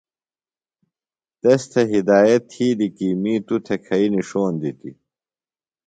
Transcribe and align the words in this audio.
تس 1.41 1.61
تھےۡ 1.71 1.87
ہدایت 1.93 2.41
تِھیلیۡ 2.51 2.93
کی 2.97 3.09
می 3.21 3.33
توۡ 3.47 3.61
تھےۡ 3.65 3.81
کھئی 3.85 4.05
نِݜوݨ 4.15 4.51
دِتیۡ۔ 4.61 4.97